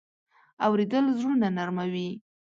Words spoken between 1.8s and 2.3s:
وي.